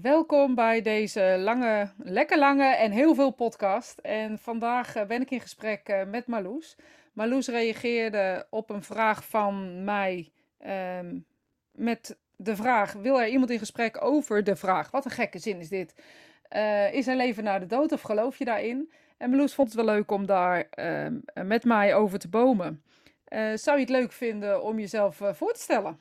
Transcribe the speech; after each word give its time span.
Welkom 0.00 0.54
bij 0.54 0.82
deze 0.82 1.36
lange, 1.38 1.92
lekker 1.98 2.38
lange 2.38 2.76
en 2.76 2.90
heel 2.90 3.14
veel 3.14 3.30
podcast. 3.30 3.98
En 3.98 4.38
vandaag 4.38 4.94
eh, 4.94 5.06
ben 5.06 5.20
ik 5.20 5.30
in 5.30 5.40
gesprek 5.40 5.88
eh, 5.88 6.04
met 6.04 6.26
Marloes. 6.26 6.76
Marloes 7.12 7.48
reageerde 7.48 8.46
op 8.50 8.70
een 8.70 8.82
vraag 8.82 9.24
van 9.24 9.84
mij 9.84 10.32
ehm, 10.58 11.18
met 11.72 12.16
de 12.36 12.56
vraag: 12.56 12.92
Wil 12.92 13.20
er 13.20 13.28
iemand 13.28 13.50
in 13.50 13.58
gesprek 13.58 14.04
over 14.04 14.44
de 14.44 14.56
vraag? 14.56 14.90
Wat 14.90 15.04
een 15.04 15.10
gekke 15.10 15.38
zin 15.38 15.58
is 15.58 15.68
dit. 15.68 15.94
Eh, 16.48 16.92
is 16.92 17.06
er 17.06 17.16
leven 17.16 17.44
na 17.44 17.58
de 17.58 17.66
dood 17.66 17.92
of 17.92 18.02
geloof 18.02 18.38
je 18.38 18.44
daarin? 18.44 18.92
En 19.16 19.30
Marloes 19.30 19.54
vond 19.54 19.68
het 19.68 19.76
wel 19.76 19.94
leuk 19.94 20.10
om 20.10 20.26
daar 20.26 20.68
ehm, 20.70 21.18
met 21.34 21.64
mij 21.64 21.94
over 21.94 22.18
te 22.18 22.28
bomen. 22.28 22.82
zou 23.54 23.76
je 23.76 23.84
het 23.84 23.88
leuk 23.88 24.12
vinden 24.12 24.62
om 24.62 24.78
jezelf 24.78 25.20
voor 25.32 25.52
te 25.52 25.60
stellen? 25.60 26.00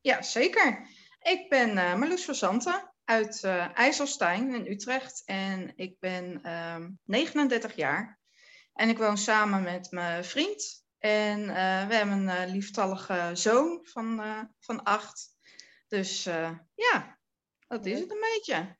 Ja, 0.00 0.22
zeker. 0.22 0.86
Ik 1.20 1.48
ben 1.48 1.76
uh, 1.76 1.94
Marloes 1.94 2.24
van 2.24 2.34
Zanten 2.34 2.92
uit 3.04 3.42
uh, 3.44 3.78
IJsselstein 3.78 4.54
in 4.54 4.66
Utrecht 4.66 5.22
en 5.24 5.72
ik 5.76 5.98
ben 5.98 6.40
39 7.04 7.70
ehm, 7.70 7.80
jaar. 7.80 8.18
En 8.72 8.88
ik 8.88 8.98
woon 8.98 9.18
samen 9.18 9.62
met 9.62 9.90
mijn 9.90 10.24
vriend 10.24 10.84
en 10.98 11.40
uh, 11.40 11.86
we 11.86 11.94
hebben 11.94 12.28
een 12.28 12.48
lieftallige 12.48 13.30
zoon 13.32 13.80
van, 13.82 14.22
van 14.60 14.82
acht. 14.82 15.36
Dus 15.88 16.22
ja, 16.74 17.18
dat 17.68 17.86
is 17.86 18.00
het 18.00 18.10
een 18.10 18.26
beetje. 18.34 18.76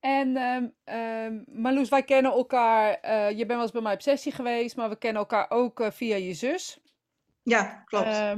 En 0.00 0.36
um, 0.84 1.44
Marloes, 1.46 1.88
wij 1.88 2.02
kennen 2.02 2.32
elkaar, 2.32 2.90
je 3.30 3.36
bent 3.36 3.48
wel 3.48 3.60
eens 3.60 3.70
bij 3.70 3.80
mij 3.80 3.94
op 3.94 4.02
sessie 4.02 4.32
geweest, 4.32 4.76
maar 4.76 4.88
we 4.88 4.98
kennen 4.98 5.20
elkaar 5.20 5.50
ook 5.50 5.88
via 5.92 6.16
je 6.16 6.34
zus. 6.34 6.80
Ja, 7.42 7.82
klopt. 7.84 8.36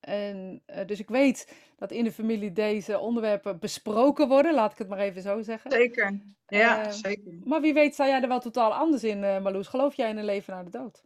En, 0.00 0.62
uh, 0.66 0.86
dus 0.86 1.00
ik 1.00 1.08
weet 1.08 1.52
dat 1.76 1.90
in 1.90 2.04
de 2.04 2.12
familie 2.12 2.52
deze 2.52 2.98
onderwerpen 2.98 3.58
besproken 3.58 4.28
worden, 4.28 4.54
laat 4.54 4.72
ik 4.72 4.78
het 4.78 4.88
maar 4.88 4.98
even 4.98 5.22
zo 5.22 5.42
zeggen. 5.42 5.70
Zeker, 5.70 6.20
ja, 6.46 6.86
uh, 6.86 6.92
zeker. 6.92 7.32
Maar 7.44 7.60
wie 7.60 7.74
weet 7.74 7.94
sta 7.94 8.06
jij 8.06 8.22
er 8.22 8.28
wel 8.28 8.40
totaal 8.40 8.74
anders 8.74 9.04
in, 9.04 9.22
uh, 9.22 9.40
Marloes. 9.40 9.66
Geloof 9.66 9.94
jij 9.94 10.10
in 10.10 10.16
een 10.16 10.24
leven 10.24 10.54
na 10.54 10.62
de 10.62 10.70
dood? 10.70 11.02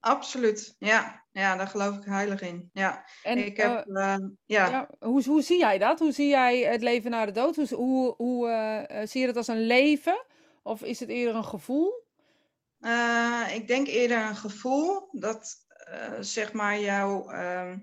Absoluut, 0.00 0.76
ja. 0.78 1.24
Ja, 1.32 1.56
daar 1.56 1.66
geloof 1.66 1.96
ik 1.96 2.04
heilig 2.04 2.40
in. 2.40 2.70
Ja. 2.72 3.04
En 3.22 3.38
ik 3.38 3.56
heb, 3.56 3.84
ja. 3.86 4.18
ja. 4.46 4.88
hoe, 4.98 5.24
hoe 5.24 5.42
zie 5.42 5.58
jij 5.58 5.78
dat? 5.78 5.98
Hoe 5.98 6.12
zie 6.12 6.28
jij 6.28 6.58
het 6.58 6.82
leven 6.82 7.10
na 7.10 7.26
de 7.26 7.32
dood? 7.32 7.56
Hoe, 7.56 7.66
hoe, 7.74 8.14
hoe 8.16 8.86
zie 9.04 9.20
je 9.20 9.26
dat 9.26 9.36
als 9.36 9.48
een 9.48 9.66
leven? 9.66 10.24
Of 10.62 10.82
is 10.82 11.00
het 11.00 11.08
eerder 11.08 11.34
een 11.34 11.44
gevoel? 11.44 12.08
ik 13.52 13.64
denk 13.66 13.86
eerder 13.86 14.18
een 14.18 14.36
gevoel 14.36 15.08
dat 15.12 15.66
zeg 16.20 16.52
maar 16.52 16.80
jouw 16.80 17.28
ehm, 17.30 17.78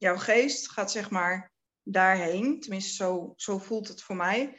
jouw 0.00 0.16
geest 0.16 0.70
gaat 0.70 0.90
zeg 0.90 1.10
maar 1.10 1.52
daarheen. 1.82 2.60
Tenminste, 2.60 2.94
zo, 2.94 3.32
zo 3.36 3.58
voelt 3.58 3.88
het 3.88 4.02
voor 4.02 4.16
mij. 4.16 4.56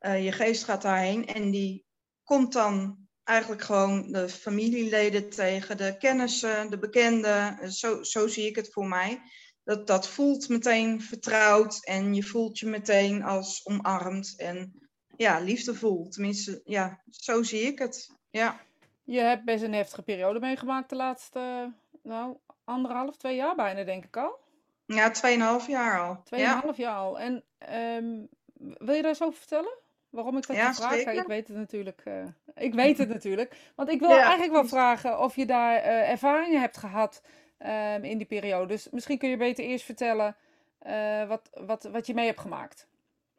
Uh, 0.00 0.24
je 0.24 0.32
geest 0.32 0.64
gaat 0.64 0.82
daarheen 0.82 1.26
en 1.26 1.50
die 1.50 1.86
komt 2.22 2.52
dan 2.52 2.96
eigenlijk 3.24 3.62
gewoon 3.62 4.12
de 4.12 4.28
familieleden 4.28 5.30
tegen, 5.30 5.76
de 5.76 5.96
kennissen, 5.98 6.70
de 6.70 6.78
bekenden. 6.78 7.72
Zo, 7.72 8.02
zo 8.02 8.26
zie 8.26 8.46
ik 8.46 8.56
het 8.56 8.72
voor 8.72 8.86
mij. 8.86 9.20
Dat, 9.64 9.86
dat 9.86 10.08
voelt 10.08 10.48
meteen 10.48 11.02
vertrouwd 11.02 11.84
en 11.84 12.14
je 12.14 12.22
voelt 12.22 12.58
je 12.58 12.66
meteen 12.66 13.22
als 13.22 13.66
omarmd 13.66 14.34
en 14.36 14.88
ja, 15.16 15.38
liefdevol. 15.38 16.08
Tenminste, 16.08 16.60
ja, 16.64 17.02
zo 17.10 17.42
zie 17.42 17.60
ik 17.60 17.78
het. 17.78 18.16
Ja. 18.30 18.60
Je 19.04 19.20
hebt 19.20 19.44
best 19.44 19.62
een 19.62 19.72
heftige 19.72 20.02
periode 20.02 20.40
meegemaakt 20.40 20.90
de 20.90 20.96
laatste, 20.96 21.72
nou, 22.02 22.36
anderhalf, 22.64 23.16
twee 23.16 23.36
jaar 23.36 23.54
bijna, 23.54 23.84
denk 23.84 24.04
ik 24.04 24.16
al. 24.16 24.41
Ja, 24.94 25.60
2,5 25.60 25.66
jaar 25.66 26.00
al. 26.00 26.16
2,5 26.16 26.22
ja. 26.30 26.72
jaar 26.74 26.96
al. 26.96 27.18
En 27.18 27.44
um, 27.96 28.28
wil 28.58 28.94
je 28.94 29.02
daar 29.02 29.10
eens 29.10 29.22
over 29.22 29.38
vertellen? 29.38 29.78
Waarom 30.10 30.36
ik 30.36 30.46
dat 30.46 30.56
ja, 30.56 30.74
vraag? 30.74 30.92
Zeker. 30.92 31.12
ik 31.12 31.26
weet 31.26 31.48
het 31.48 31.56
natuurlijk. 31.56 32.02
Uh, 32.04 32.24
ik 32.54 32.74
weet 32.74 32.98
het 32.98 33.08
natuurlijk. 33.08 33.56
Want 33.76 33.88
ik 33.88 34.00
wil 34.00 34.08
ja. 34.08 34.22
eigenlijk 34.22 34.52
wel 34.52 34.66
vragen 34.66 35.18
of 35.18 35.36
je 35.36 35.46
daar 35.46 35.76
uh, 35.76 36.10
ervaringen 36.10 36.60
hebt 36.60 36.76
gehad 36.76 37.22
um, 37.58 38.04
in 38.04 38.18
die 38.18 38.26
periode. 38.26 38.66
Dus 38.66 38.88
misschien 38.90 39.18
kun 39.18 39.28
je 39.28 39.36
beter 39.36 39.64
eerst 39.64 39.84
vertellen 39.84 40.36
uh, 40.86 41.28
wat, 41.28 41.50
wat, 41.52 41.82
wat 41.82 42.06
je 42.06 42.14
mee 42.14 42.26
hebt 42.26 42.40
gemaakt. 42.40 42.86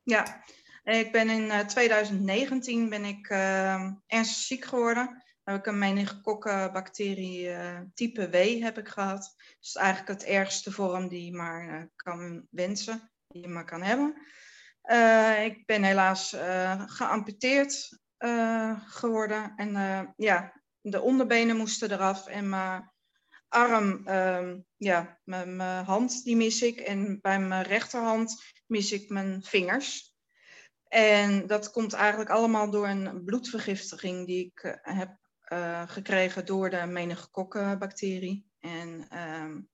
Ja, 0.04 0.44
ik 0.84 1.12
ben 1.12 1.30
in 1.30 1.68
2019 1.68 2.90
ben 2.90 3.06
ik 3.06 3.28
ehm, 3.30 3.92
ernstig 4.08 4.38
ziek 4.38 4.66
geworden 4.66 5.23
heb 5.44 5.56
ik 5.56 5.66
een 5.66 5.78
meningokokkenbacterie 5.78 7.48
uh, 7.48 7.80
type 7.94 8.30
W 8.30 8.62
heb 8.64 8.78
ik 8.78 8.88
gehad. 8.88 9.36
Dus 9.60 9.76
eigenlijk 9.76 10.08
het 10.08 10.30
ergste 10.30 10.72
vorm 10.72 11.08
die 11.08 11.26
je 11.26 11.34
maar 11.34 11.68
uh, 11.68 11.84
kan 11.96 12.48
wensen, 12.50 13.12
die 13.28 13.42
je 13.42 13.48
maar 13.48 13.66
kan 13.66 13.82
hebben. 13.82 14.14
Uh, 14.84 15.46
ik 15.46 15.66
ben 15.66 15.84
helaas 15.84 16.36
geamputeerd 16.86 18.02
geworden. 18.86 19.54
En 19.56 20.14
ja, 20.18 20.62
de 20.82 21.02
onderbenen 21.02 21.58
moesten 21.58 21.92
eraf 21.92 22.28
en 22.28 22.50
mijn 22.50 22.92
arm, 23.48 24.08
ehm, 24.08 24.60
ja, 24.78 25.20
mijn 25.24 25.60
hand 25.86 26.24
die 26.24 26.36
mis 26.36 26.62
ik. 26.62 26.80
En 26.80 27.20
bij 27.22 27.40
mijn 27.40 27.64
rechterhand 27.64 28.44
mis 28.66 28.92
ik 28.92 29.10
mijn 29.10 29.44
vingers. 29.44 30.16
En 30.88 31.48
dat 31.48 31.72
komt 31.72 31.94
eigenlijk 31.94 32.30
allemaal 32.30 32.70
door 32.70 32.88
een 32.88 33.24
bloedvergiftiging 33.24 34.28
die 34.28 34.46
ik 34.46 34.80
heb 34.82 35.18
uh, 35.54 35.82
gekregen 35.88 36.46
door 36.46 36.70
de 36.70 36.86
meningokokkenbacterie. 36.86 38.46
En 38.60 39.08
um, 39.42 39.70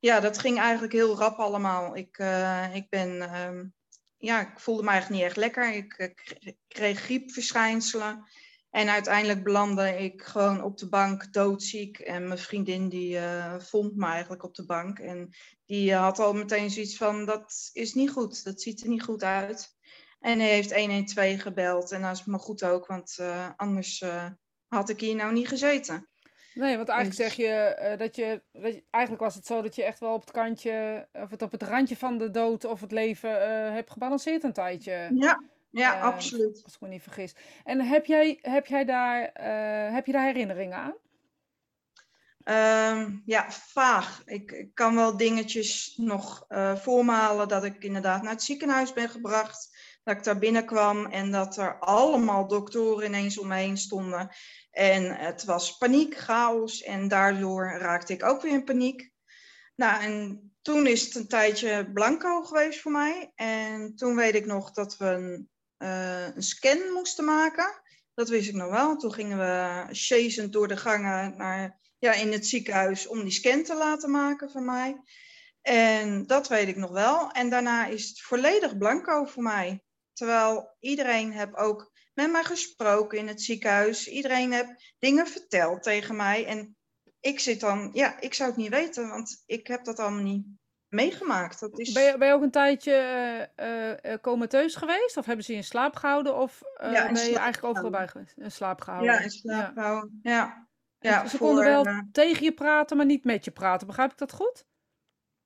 ja, 0.00 0.20
dat 0.20 0.38
ging 0.38 0.58
eigenlijk 0.58 0.92
heel 0.92 1.16
rap 1.16 1.38
allemaal. 1.38 1.96
Ik, 1.96 2.18
uh, 2.18 2.74
ik 2.74 2.88
ben, 2.88 3.40
um, 3.40 3.74
ja, 4.16 4.40
ik 4.40 4.60
voelde 4.60 4.82
me 4.82 4.88
eigenlijk 4.88 5.20
niet 5.20 5.30
echt 5.30 5.40
lekker. 5.40 5.74
Ik, 5.74 6.14
ik 6.38 6.56
kreeg 6.68 7.00
griepverschijnselen. 7.00 8.24
En 8.70 8.88
uiteindelijk 8.88 9.44
belandde 9.44 9.98
ik 9.98 10.22
gewoon 10.22 10.62
op 10.62 10.78
de 10.78 10.88
bank 10.88 11.32
doodziek. 11.32 11.98
En 11.98 12.26
mijn 12.26 12.38
vriendin 12.38 12.88
die 12.88 13.18
vond 13.58 13.96
me 13.96 14.06
eigenlijk 14.06 14.42
op 14.42 14.54
de 14.54 14.66
bank. 14.66 14.98
En 14.98 15.28
die 15.66 15.94
had 15.94 16.18
al 16.18 16.32
meteen 16.32 16.70
zoiets 16.70 16.96
van, 16.96 17.24
dat 17.24 17.70
is 17.72 17.94
niet 17.94 18.10
goed. 18.10 18.44
Dat 18.44 18.62
ziet 18.62 18.82
er 18.82 18.88
niet 18.88 19.02
goed 19.02 19.22
uit. 19.22 19.76
En 20.20 20.38
hij 20.38 20.48
heeft 20.48 20.74
112 20.74 21.40
gebeld. 21.40 21.90
En 21.92 22.02
dat 22.02 22.16
is 22.16 22.24
me 22.24 22.38
goed 22.38 22.64
ook, 22.64 22.86
want 22.86 23.18
anders 23.56 24.02
had 24.76 24.88
ik 24.88 25.00
hier 25.00 25.14
nou 25.14 25.32
niet 25.32 25.48
gezeten. 25.48 26.08
Nee, 26.56 26.76
want 26.76 26.88
eigenlijk 26.88 27.20
zeg 27.20 27.34
je, 27.34 27.78
uh, 27.92 27.98
dat 27.98 28.16
je, 28.16 28.42
dat 28.52 28.74
je, 28.74 28.84
Eigenlijk 28.90 29.24
was 29.24 29.34
het 29.34 29.46
zo 29.46 29.62
dat 29.62 29.74
je 29.74 29.84
echt 29.84 30.00
wel 30.00 30.12
op 30.12 30.20
het 30.20 30.30
kantje. 30.30 31.08
of 31.12 31.30
het 31.30 31.42
op 31.42 31.52
het 31.52 31.62
randje 31.62 31.96
van 31.96 32.18
de 32.18 32.30
dood 32.30 32.64
of 32.64 32.80
het 32.80 32.92
leven 32.92 33.30
uh, 33.30 33.72
hebt 33.72 33.90
gebalanceerd 33.90 34.42
een 34.42 34.52
tijdje. 34.52 35.10
Ja, 35.14 35.42
ja, 35.70 35.96
uh, 35.96 36.02
absoluut. 36.02 36.60
Als 36.64 36.74
ik 36.74 36.80
me 36.80 36.88
niet 36.88 37.02
vergis. 37.02 37.34
En 37.64 37.80
heb 37.80 38.06
jij, 38.06 38.38
heb 38.40 38.66
jij 38.66 38.84
daar, 38.84 39.30
heb 39.92 40.06
je 40.06 40.12
daar 40.12 40.26
herinneringen 40.26 40.76
aan? 40.78 40.94
Um, 42.98 43.22
ja, 43.26 43.50
vaag. 43.50 44.22
Ik, 44.24 44.52
ik, 44.52 44.74
kan 44.74 44.94
wel 44.94 45.16
dingetjes 45.16 45.94
nog 45.96 46.46
voormalen 46.74 47.48
dat 47.48 47.64
ik 47.64 47.84
inderdaad 47.84 48.22
naar 48.22 48.32
het 48.32 48.42
ziekenhuis 48.42 48.92
ben 48.92 49.08
gebracht 49.08 49.75
dat 50.06 50.16
ik 50.16 50.24
daar 50.24 50.38
binnenkwam 50.38 51.06
en 51.06 51.30
dat 51.30 51.56
er 51.56 51.78
allemaal 51.78 52.48
doktoren 52.48 53.06
ineens 53.06 53.38
om 53.38 53.46
me 53.46 53.56
heen 53.56 53.76
stonden. 53.76 54.30
En 54.70 55.16
het 55.16 55.44
was 55.44 55.76
paniek, 55.76 56.16
chaos 56.16 56.82
en 56.82 57.08
daardoor 57.08 57.76
raakte 57.78 58.12
ik 58.12 58.24
ook 58.24 58.42
weer 58.42 58.52
in 58.52 58.64
paniek. 58.64 59.10
Nou, 59.74 60.02
en 60.02 60.40
toen 60.62 60.86
is 60.86 61.04
het 61.04 61.14
een 61.14 61.28
tijdje 61.28 61.90
blanco 61.92 62.42
geweest 62.42 62.80
voor 62.80 62.92
mij. 62.92 63.32
En 63.34 63.96
toen 63.96 64.16
weet 64.16 64.34
ik 64.34 64.46
nog 64.46 64.72
dat 64.72 64.96
we 64.96 65.06
een, 65.06 65.48
uh, 65.78 66.34
een 66.34 66.42
scan 66.42 66.92
moesten 66.92 67.24
maken. 67.24 67.82
Dat 68.14 68.28
wist 68.28 68.48
ik 68.48 68.54
nog 68.54 68.70
wel. 68.70 68.96
Toen 68.96 69.12
gingen 69.12 69.38
we 69.38 69.86
chasend 69.90 70.52
door 70.52 70.68
de 70.68 70.76
gangen 70.76 71.36
naar, 71.36 71.78
ja, 71.98 72.12
in 72.12 72.32
het 72.32 72.46
ziekenhuis 72.46 73.06
om 73.06 73.22
die 73.22 73.32
scan 73.32 73.62
te 73.62 73.74
laten 73.74 74.10
maken 74.10 74.50
van 74.50 74.64
mij. 74.64 75.00
En 75.62 76.26
dat 76.26 76.48
weet 76.48 76.68
ik 76.68 76.76
nog 76.76 76.90
wel. 76.90 77.30
En 77.30 77.50
daarna 77.50 77.86
is 77.86 78.08
het 78.08 78.20
volledig 78.20 78.78
blanco 78.78 79.24
voor 79.24 79.42
mij. 79.42 79.84
Terwijl 80.16 80.76
iedereen 80.80 81.32
heb 81.32 81.54
ook 81.54 81.92
met 82.14 82.30
mij 82.30 82.44
gesproken 82.44 83.18
in 83.18 83.28
het 83.28 83.42
ziekenhuis. 83.42 84.08
Iedereen 84.08 84.52
heeft 84.52 84.94
dingen 84.98 85.26
verteld 85.26 85.82
tegen 85.82 86.16
mij. 86.16 86.46
En 86.46 86.76
ik 87.20 87.40
zit 87.40 87.60
dan, 87.60 87.90
ja, 87.92 88.20
ik 88.20 88.34
zou 88.34 88.48
het 88.48 88.58
niet 88.58 88.70
weten, 88.70 89.08
want 89.08 89.42
ik 89.46 89.66
heb 89.66 89.84
dat 89.84 89.98
allemaal 89.98 90.22
niet 90.22 90.46
meegemaakt. 90.88 91.60
Dat 91.60 91.78
is... 91.78 91.92
ben, 91.92 92.04
je, 92.04 92.18
ben 92.18 92.28
je 92.28 92.34
ook 92.34 92.42
een 92.42 92.50
tijdje 92.50 93.50
uh, 93.56 94.12
uh, 94.12 94.18
comateus 94.20 94.74
geweest? 94.74 95.16
Of 95.16 95.26
hebben 95.26 95.44
ze 95.44 95.52
je 95.52 95.58
in 95.58 95.64
slaap 95.64 95.96
gehouden? 95.96 96.36
Of 96.36 96.62
uh, 96.82 96.92
ja, 96.92 97.12
ben 97.12 97.24
je 97.24 97.38
eigenlijk 97.38 97.64
overal 97.64 97.90
bij 97.90 98.08
geweest? 98.08 98.36
In 98.36 98.50
slaap 98.50 98.80
gehouden? 98.80 99.12
Ja, 99.12 99.20
in 99.20 99.30
slaap 99.30 99.74
gehouden, 99.74 100.18
ja. 100.22 100.68
ja. 100.98 101.26
ze 101.26 101.38
konden 101.38 101.64
wel 101.64 102.02
tegen 102.12 102.44
je 102.44 102.52
praten, 102.54 102.96
maar 102.96 103.06
niet 103.06 103.24
met 103.24 103.44
je 103.44 103.50
praten. 103.50 103.86
Begrijp 103.86 104.12
ik 104.12 104.18
dat 104.18 104.32
goed? 104.32 104.66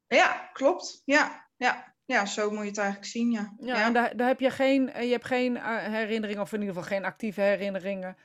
Ja, 0.07 0.51
klopt. 0.53 1.03
Ja, 1.05 1.49
ja. 1.57 1.90
Ja, 2.11 2.27
zo 2.27 2.51
moet 2.51 2.63
je 2.63 2.69
het 2.69 2.79
eigenlijk 2.79 3.09
zien, 3.09 3.31
ja. 3.31 3.55
Ja, 3.59 3.87
en 3.87 3.93
daar, 3.93 4.17
daar 4.17 4.29
heb 4.29 4.41
je 4.41 4.51
geen, 4.51 4.93
eh, 4.93 5.05
je 5.05 5.11
hebt 5.11 5.25
geen 5.25 5.57
eh, 5.57 5.77
herinneringen, 5.77 6.43
of 6.43 6.53
in 6.53 6.61
ieder 6.61 6.75
geval 6.75 6.89
geen 6.89 7.05
actieve 7.05 7.41
herinneringen 7.41 8.17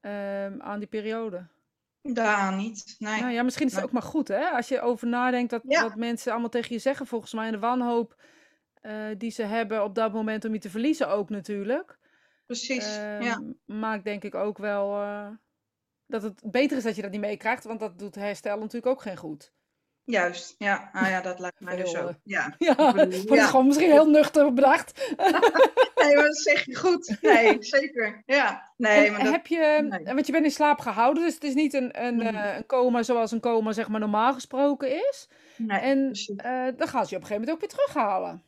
um, 0.00 0.62
aan 0.62 0.78
die 0.78 0.88
periode. 0.88 1.46
Daar 2.02 2.56
niet, 2.56 2.96
nee. 2.98 3.20
Nou 3.20 3.32
ja, 3.32 3.42
misschien 3.42 3.66
is 3.66 3.74
het 3.74 3.84
ook 3.84 3.92
maar 3.92 4.02
goed, 4.02 4.28
hè? 4.28 4.48
Als 4.48 4.68
je 4.68 4.80
over 4.80 5.08
nadenkt 5.08 5.50
dat, 5.50 5.62
ja. 5.66 5.82
wat 5.82 5.94
mensen 5.96 6.32
allemaal 6.32 6.50
tegen 6.50 6.74
je 6.74 6.80
zeggen, 6.80 7.06
volgens 7.06 7.32
mij 7.32 7.46
in 7.46 7.52
de 7.52 7.58
wanhoop. 7.58 8.16
die 9.18 9.30
ze 9.30 9.42
hebben 9.42 9.84
op 9.84 9.94
dat 9.94 10.12
moment 10.12 10.44
om 10.44 10.52
je 10.52 10.58
te 10.58 10.70
verliezen 10.70 11.08
ook 11.08 11.30
natuurlijk. 11.30 11.98
Precies, 12.48 12.96
Ehm, 12.96 13.22
ja. 13.22 13.42
maakt 13.64 14.04
denk 14.04 14.24
ik 14.24 14.34
ook 14.34 14.58
wel 14.58 15.00
eh, 15.00 15.28
dat 16.06 16.22
het 16.22 16.42
beter 16.50 16.76
is 16.76 16.82
dat 16.82 16.96
je 16.96 17.02
dat 17.02 17.10
niet 17.10 17.20
meekrijgt, 17.20 17.64
want 17.64 17.80
dat 17.80 17.98
doet 17.98 18.14
herstel 18.14 18.58
natuurlijk 18.58 18.86
ook 18.86 19.02
geen 19.02 19.16
goed. 19.16 19.52
Juist, 20.10 20.54
ja. 20.58 20.90
Nou 20.92 21.06
ja, 21.08 21.20
dat 21.20 21.38
lijkt 21.38 21.60
mij 21.60 21.76
dus 21.76 21.96
ook. 21.96 22.08
eh, 22.08 22.14
Ja. 22.22 22.54
Ja, 23.34 23.46
gewoon 23.46 23.66
misschien 23.66 23.90
heel 23.90 24.10
nuchter 24.10 24.52
bedacht. 24.54 24.92
Nee, 25.98 26.14
maar 26.16 26.24
dat 26.24 26.38
zeg 26.38 26.64
je 26.64 26.74
goed. 26.76 27.16
Nee, 27.20 27.56
zeker. 27.76 28.22
Ja. 28.26 28.72
Nee, 28.76 29.06
En 29.06 29.12
maar 29.12 29.22
dat... 29.24 29.32
heb 29.32 29.46
je, 29.46 29.86
nee. 29.90 30.14
want 30.14 30.26
je 30.26 30.32
bent 30.32 30.44
in 30.44 30.50
slaap 30.50 30.80
gehouden, 30.80 31.22
dus 31.24 31.34
het 31.34 31.44
is 31.44 31.54
niet 31.54 31.74
een, 31.74 32.04
een, 32.04 32.16
Mhm. 32.16 32.26
eh, 32.36 32.56
een 32.56 32.66
coma 32.66 33.02
zoals 33.02 33.32
een 33.32 33.40
coma 33.40 33.72
zeg 33.72 33.88
maar 33.88 34.00
normaal 34.00 34.32
gesproken 34.34 34.90
is. 34.96 35.28
Nee, 35.56 35.78
En 35.80 36.12
eh, 36.36 36.66
dan 36.76 36.88
gaan 36.88 37.06
ze 37.06 37.10
je 37.10 37.16
op 37.16 37.22
een 37.22 37.26
gegeven 37.28 37.34
moment 37.34 37.50
ook 37.50 37.60
weer 37.60 37.68
terughalen. 37.68 38.42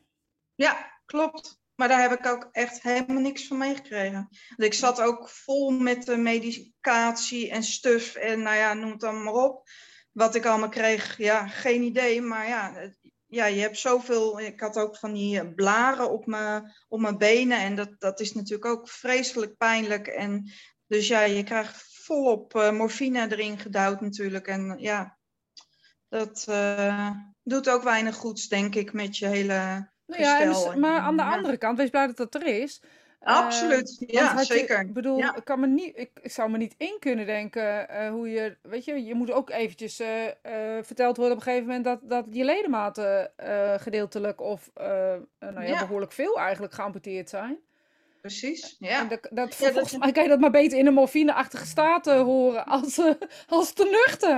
Ja, 0.55 0.91
klopt. 1.05 1.59
Maar 1.75 1.87
daar 1.87 2.01
heb 2.01 2.19
ik 2.19 2.25
ook 2.27 2.49
echt 2.51 2.81
helemaal 2.81 3.21
niks 3.21 3.47
van 3.47 3.57
meegekregen. 3.57 4.27
Want 4.49 4.63
ik 4.63 4.73
zat 4.73 5.01
ook 5.01 5.29
vol 5.29 5.69
met 5.71 6.05
de 6.05 6.17
medicatie 6.17 7.51
en 7.51 7.63
stuf 7.63 8.15
en 8.15 8.41
nou 8.41 8.55
ja, 8.57 8.73
noem 8.73 8.91
het 8.91 8.99
dan 8.99 9.23
maar 9.23 9.33
op. 9.33 9.69
Wat 10.11 10.35
ik 10.35 10.45
allemaal 10.45 10.69
kreeg, 10.69 11.17
ja, 11.17 11.47
geen 11.47 11.81
idee. 11.81 12.21
Maar 12.21 12.47
ja, 12.47 12.73
het- 12.73 12.99
ja 13.27 13.45
je 13.45 13.61
hebt 13.61 13.77
zoveel. 13.77 14.39
Ik 14.39 14.59
had 14.59 14.77
ook 14.77 14.97
van 14.97 15.13
die 15.13 15.39
eh, 15.39 15.53
blaren 15.55 16.11
op 16.11 16.25
mijn, 16.25 16.73
op 16.87 16.99
mijn 16.99 17.17
benen. 17.17 17.59
En 17.59 17.75
dat, 17.75 17.89
dat 17.99 18.19
is 18.19 18.33
natuurlijk 18.33 18.65
ook 18.65 18.89
vreselijk 18.89 19.57
pijnlijk. 19.57 20.07
En 20.07 20.51
dus 20.87 21.07
ja, 21.07 21.21
je 21.21 21.43
krijgt 21.43 21.83
volop 22.03 22.55
eh, 22.55 22.71
morfine 22.71 23.31
erin 23.31 23.59
gedouwd 23.59 24.01
natuurlijk. 24.01 24.47
En 24.47 24.75
ja, 24.79 25.17
dat 26.09 26.45
eh, 26.49 27.09
doet 27.43 27.69
ook 27.69 27.83
weinig 27.83 28.15
goeds, 28.15 28.47
denk 28.47 28.75
ik, 28.75 28.93
met 28.93 29.17
je 29.17 29.27
hele 29.27 29.89
Nou 30.05 30.21
ja, 30.23 30.41
en 30.41 30.47
dus- 30.49 30.75
maar 30.75 30.99
aan 30.99 31.17
de 31.17 31.23
Ja. 31.23 31.35
andere 31.35 31.57
kant, 31.57 31.77
wees 31.77 31.89
blij 31.89 32.07
dat 32.07 32.17
dat 32.17 32.35
er 32.35 32.45
is. 32.61 32.81
Absoluut, 33.23 33.97
Eh, 33.99 34.07
ja, 34.13 34.43
zeker. 34.43 34.79
Ik 34.79 34.93
bedoel, 34.93 35.17
Ja. 35.17 35.35
ik, 35.35 35.43
kan 35.43 35.59
me 35.59 35.67
niet, 35.67 35.97
ik, 35.97 36.09
ik 36.21 36.31
zou 36.31 36.49
me 36.49 36.57
niet 36.57 36.75
in 36.77 36.95
kunnen 36.99 37.25
denken 37.25 37.89
eh, 37.89 38.09
hoe 38.09 38.29
je, 38.29 38.57
weet 38.61 38.85
je, 38.85 39.05
je 39.05 39.15
moet 39.15 39.31
ook 39.31 39.49
eventjes 39.49 39.99
eh, 39.99 40.27
eh, 40.27 40.83
verteld 40.83 41.17
worden 41.17 41.35
op 41.35 41.39
een 41.41 41.47
gegeven 41.47 41.67
moment 41.67 41.85
dat, 41.85 41.99
dat 42.03 42.25
je 42.29 42.43
ledematen 42.43 43.31
gedeeltelijk 43.79 44.41
of 44.41 44.69
nou 44.73 45.25
ja, 45.39 45.61
Ja. 45.61 45.79
behoorlijk 45.79 46.11
veel 46.11 46.39
eigenlijk 46.39 46.73
geamputeerd 46.73 47.29
zijn. 47.29 47.57
Precies, 48.21 48.75
ja. 48.79 48.99
En 48.99 49.07
dat, 49.07 49.27
dat, 49.31 49.55
Ja, 49.57 49.71
volgens 49.71 49.97
mij 49.97 50.11
kan 50.11 50.23
je 50.23 50.29
dat 50.29 50.39
maar 50.39 50.51
beter 50.51 50.77
in 50.77 50.87
een 50.87 50.93
morfineachtige 50.93 51.65
staat 51.65 52.05
horen 52.05 52.65
als, 52.65 53.01
als 53.47 53.73
te 53.73 53.83
nuchter. 54.05 54.37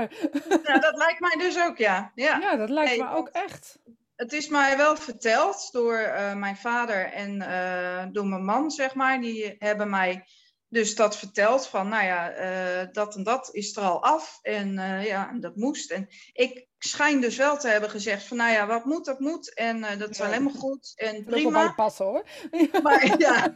ja, 0.64 0.80
dat 0.80 0.98
lijkt 0.98 1.20
mij 1.20 1.36
dus 1.38 1.64
ook, 1.66 1.78
ja. 1.78 2.12
ja. 2.16 2.38
Ja, 2.40 2.56
dat 2.56 2.70
lijkt 2.70 2.98
me 2.98 3.10
ook 3.10 3.28
echt. 3.28 3.80
Het 4.24 4.34
is 4.34 4.48
mij 4.48 4.78
wel 4.78 4.96
verteld 4.98 5.70
door 5.72 5.98
eh, 5.98 6.36
mijn 6.36 6.58
vader 6.58 7.12
en 7.12 7.42
eh, 7.42 8.06
door 8.12 8.26
mijn 8.28 8.46
man, 8.46 8.72
zeg 8.72 8.94
maar. 8.96 9.22
Die 9.22 9.56
hebben 9.60 9.90
mij 9.90 10.26
dus 10.70 10.96
dat 10.96 11.18
verteld 11.18 11.68
van, 11.68 11.88
nou 11.88 12.04
ja, 12.06 12.30
eh, 12.32 12.88
dat 12.92 13.16
en 13.16 13.24
dat 13.24 13.50
is 13.52 13.76
er 13.76 13.84
al 13.84 14.04
af. 14.04 14.40
En 14.42 14.74
ja, 15.02 15.30
en 15.30 15.40
dat 15.40 15.56
moest. 15.56 15.92
En 15.92 16.08
ik 16.34 16.68
schijn 16.78 17.22
dus 17.22 17.38
wel 17.38 17.58
te 17.58 17.68
hebben 17.68 17.90
gezegd 17.90 18.24
van, 18.24 18.38
nou 18.38 18.52
ja, 18.52 18.68
wat 18.68 18.86
moet, 18.86 19.06
dat 19.06 19.20
moet. 19.20 19.54
En 19.54 19.82
dat 20.00 20.10
is 20.10 20.18
Ja. 20.18 20.26
alleen 20.26 20.44
maar 20.44 20.54
goed 20.54 20.92
en 20.96 21.16
Dat 21.16 21.26
prima. 21.26 21.74
passen 21.74 22.06
hoor. 22.06 22.26
Maar 22.84 23.20
ja, 23.20 23.54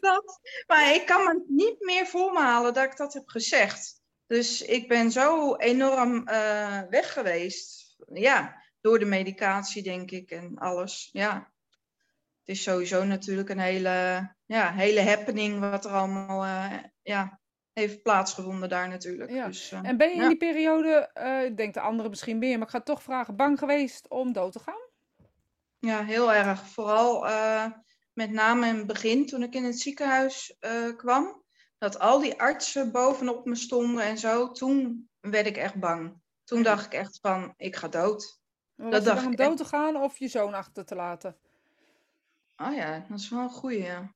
dat. 0.00 0.40
Maar 0.66 0.94
ik 0.94 1.06
kan 1.06 1.24
me 1.24 1.44
niet 1.48 1.80
meer 1.80 2.06
voor 2.06 2.32
me 2.32 2.40
halen 2.40 2.74
dat 2.74 2.84
ik 2.84 2.96
dat 2.96 3.12
heb 3.14 3.28
gezegd. 3.28 4.00
Dus 4.26 4.62
ik 4.62 4.88
ben 4.88 5.10
zo 5.10 5.56
enorm 5.56 6.24
weg 6.90 7.12
geweest. 7.12 7.96
Ja, 8.12 8.61
door 8.82 8.98
de 8.98 9.04
medicatie, 9.04 9.82
denk 9.82 10.10
ik, 10.10 10.30
en 10.30 10.58
alles. 10.58 11.08
Ja. 11.12 11.52
Het 12.44 12.56
is 12.56 12.62
sowieso 12.62 13.04
natuurlijk 13.04 13.48
een 13.48 13.58
hele, 13.58 14.28
ja, 14.46 14.72
hele 14.72 15.00
happening 15.00 15.60
wat 15.60 15.84
er 15.84 15.90
allemaal 15.90 16.44
eh, 16.44 16.78
ja, 17.02 17.40
heeft 17.72 18.02
plaatsgevonden 18.02 18.68
daar 18.68 18.88
natuurlijk. 18.88 19.30
Ja. 19.30 19.46
Dus, 19.46 19.72
eh, 19.72 19.80
En 19.82 19.96
ben 19.96 20.08
je 20.08 20.14
in 20.14 20.20
ja. 20.20 20.28
die 20.28 20.36
periode, 20.36 21.10
eh, 21.12 21.44
ik 21.44 21.56
denk 21.56 21.74
de 21.74 21.80
anderen 21.80 22.10
misschien 22.10 22.38
meer, 22.38 22.58
maar 22.58 22.66
ik 22.66 22.72
ga 22.72 22.80
toch 22.80 23.02
vragen, 23.02 23.36
bang 23.36 23.58
geweest 23.58 24.08
om 24.08 24.32
dood 24.32 24.52
te 24.52 24.58
gaan? 24.58 24.90
Ja, 25.78 26.04
heel 26.04 26.32
erg. 26.32 26.68
Vooral 26.68 27.26
met 28.12 28.30
name 28.30 28.66
in 28.66 28.76
het 28.76 28.86
begin, 28.86 29.26
toen 29.26 29.42
ik 29.42 29.54
in 29.54 29.64
het 29.64 29.80
ziekenhuis 29.80 30.56
kwam, 30.96 31.42
dat 31.78 31.98
al 31.98 32.20
die 32.20 32.40
artsen 32.40 32.92
bovenop 32.92 33.44
me 33.44 33.54
stonden 33.54 34.04
en 34.04 34.18
zo. 34.18 34.50
Toen 34.52 35.08
werd 35.20 35.46
ik 35.46 35.56
echt 35.56 35.74
bang. 35.74 36.20
Toen 36.44 36.62
dacht 36.62 36.86
ik 36.86 36.92
echt 36.92 37.18
van, 37.20 37.54
ik 37.56 37.76
ga 37.76 37.88
dood. 37.88 38.41
Dat 38.90 39.04
dacht 39.04 39.26
om 39.26 39.36
dood 39.36 39.56
te 39.56 39.64
gaan 39.64 39.96
of 39.96 40.18
je 40.18 40.28
zoon 40.28 40.54
achter 40.54 40.84
te 40.84 40.94
laten? 40.94 41.36
Oh 42.56 42.74
ja, 42.74 43.06
dat 43.08 43.18
is 43.18 43.28
wel 43.28 43.42
een 43.42 43.50
goeie. 43.50 43.82
ja. 43.82 44.14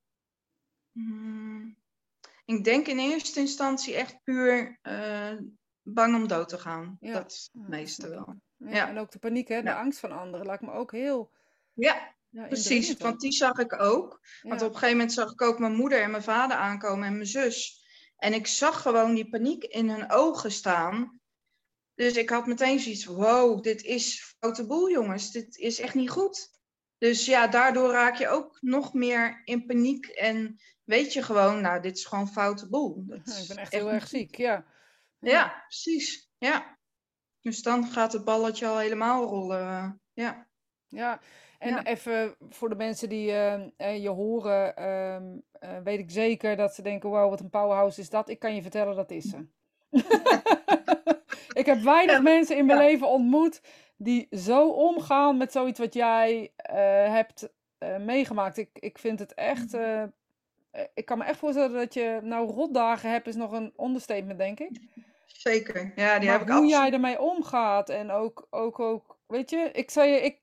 Hmm. 0.92 1.76
Ik 2.44 2.64
denk 2.64 2.86
in 2.86 2.98
eerste 2.98 3.40
instantie 3.40 3.94
echt 3.94 4.22
puur 4.22 4.78
eh, 4.82 5.32
bang 5.82 6.14
om 6.14 6.28
dood 6.28 6.48
te 6.48 6.58
gaan. 6.58 6.96
Ja. 7.00 7.12
Dat 7.12 7.30
is 7.32 7.50
het 7.52 7.68
meeste 7.68 8.08
wel. 8.08 8.34
Ja, 8.56 8.70
Ja. 8.70 8.88
En 8.88 8.98
ook 8.98 9.10
de 9.10 9.18
paniek, 9.18 9.48
hè? 9.48 9.62
de 9.62 9.74
angst 9.74 9.98
van 9.98 10.12
anderen, 10.12 10.46
lijkt 10.46 10.62
me 10.62 10.72
ook 10.72 10.92
heel 10.92 11.30
Ja, 11.72 12.14
ja, 12.28 12.46
precies. 12.46 12.96
Want 12.96 13.20
die 13.20 13.32
zag 13.32 13.58
ik 13.58 13.80
ook. 13.80 14.20
Want 14.42 14.62
op 14.62 14.68
een 14.68 14.74
gegeven 14.74 14.96
moment 14.96 15.12
zag 15.12 15.32
ik 15.32 15.42
ook 15.42 15.58
mijn 15.58 15.74
moeder 15.74 16.02
en 16.02 16.10
mijn 16.10 16.22
vader 16.22 16.56
aankomen 16.56 17.06
en 17.06 17.12
mijn 17.12 17.26
zus. 17.26 17.84
En 18.16 18.32
ik 18.32 18.46
zag 18.46 18.82
gewoon 18.82 19.14
die 19.14 19.28
paniek 19.28 19.64
in 19.64 19.88
hun 19.90 20.10
ogen 20.10 20.52
staan. 20.52 21.20
Dus 21.96 22.16
ik 22.16 22.30
had 22.30 22.46
meteen 22.46 22.80
zoiets 22.80 23.04
van, 23.04 23.14
wow, 23.14 23.62
dit 23.62 23.82
is 23.82 24.34
foute 24.38 24.66
boel 24.66 24.90
jongens. 24.90 25.30
Dit 25.30 25.56
is 25.56 25.80
echt 25.80 25.94
niet 25.94 26.10
goed. 26.10 26.48
Dus 26.98 27.26
ja, 27.26 27.46
daardoor 27.46 27.90
raak 27.90 28.16
je 28.16 28.28
ook 28.28 28.58
nog 28.60 28.94
meer 28.94 29.42
in 29.44 29.66
paniek. 29.66 30.06
En 30.06 30.60
weet 30.84 31.12
je 31.12 31.22
gewoon, 31.22 31.60
nou, 31.60 31.80
dit 31.82 31.96
is 31.96 32.04
gewoon 32.04 32.28
foute 32.28 32.68
boel. 32.68 33.04
Dat 33.06 33.20
Ja, 33.24 33.36
ik 33.36 33.48
ben 33.48 33.56
echt 33.56 33.72
heel 33.72 33.90
erg 33.90 34.08
ziek, 34.08 34.36
ja. 34.36 34.66
Ja, 35.18 35.64
precies. 35.66 36.30
Ja. 36.38 36.78
Dus 37.40 37.62
dan 37.62 37.86
gaat 37.86 38.12
het 38.12 38.24
balletje 38.24 38.66
al 38.66 38.78
helemaal 38.78 39.24
rollen. 39.24 40.00
Ja. 40.12 40.48
Ja, 40.88 41.20
en 41.58 41.68
Ja. 41.68 41.84
even 41.84 42.36
voor 42.48 42.68
de 42.68 42.74
mensen 42.74 43.08
die 43.08 43.30
eh, 43.30 43.68
eh, 43.76 44.02
je 44.02 44.08
horen, 44.08 44.76
ehm, 44.76 45.24
eh, 45.52 45.82
weet 45.84 45.98
ik 45.98 46.10
zeker 46.10 46.56
dat 46.56 46.74
ze 46.74 46.82
denken, 46.82 47.10
wow, 47.10 47.30
wat 47.30 47.40
een 47.40 47.50
powerhouse 47.50 48.00
is 48.00 48.10
dat. 48.10 48.28
Ik 48.28 48.38
kan 48.38 48.54
je 48.54 48.62
vertellen, 48.62 48.96
dat 48.96 49.10
is 49.10 49.24
ze. 49.24 49.46
ik 51.56 51.66
heb 51.66 51.80
weinig 51.80 52.22
mensen 52.22 52.56
in 52.56 52.66
mijn 52.66 52.78
ja. 52.78 52.84
leven 52.84 53.08
ontmoet 53.08 53.60
die 53.96 54.26
zo 54.30 54.68
omgaan 54.68 55.36
met 55.36 55.52
zoiets 55.52 55.78
wat 55.78 55.94
jij 55.94 56.52
eh, 56.56 56.76
hebt 57.12 57.48
eh, 57.78 57.96
meegemaakt. 57.96 58.56
Ik, 58.56 58.68
ik 58.72 58.98
vind 58.98 59.18
het 59.18 59.34
echt, 59.34 59.72
Mhm. 59.72 60.06
eh, 60.70 60.82
ik 60.94 61.04
kan 61.04 61.18
me 61.18 61.24
echt 61.24 61.38
voorstellen 61.38 61.72
dat 61.78 61.94
je 61.94 62.18
nou 62.22 62.50
rotdagen 62.50 63.10
hebt, 63.10 63.26
is 63.26 63.34
nog 63.34 63.52
een 63.52 63.72
understatement, 63.80 64.38
denk 64.38 64.60
ik. 64.60 64.80
Zeker. 65.26 65.92
Ja, 65.96 66.18
die 66.18 66.28
Maar 66.28 66.38
heb 66.38 66.48
ik 66.48 66.54
hoe 66.54 66.66
jij 66.66 66.92
ermee 66.92 67.20
omgaat 67.20 67.88
en 67.88 68.10
ook, 68.10 68.46
ook, 68.50 68.78
ook, 68.78 69.18
weet 69.26 69.50
je, 69.50 69.70
ik 69.72 69.90
zei 69.90 70.10
je, 70.10 70.20
ik, 70.20 70.38